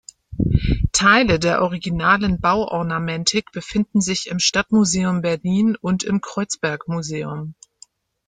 Teile 0.93 1.37
der 1.37 1.61
originalen 1.61 2.39
Bauornamentik 2.41 3.51
befinden 3.51 4.01
sich 4.01 4.29
im 4.31 4.39
Stadtmuseum 4.39 5.21
Berlin 5.21 5.75
und 5.75 6.03
im 6.03 6.21
Kreuzberg 6.21 6.87
Museum. 6.87 7.53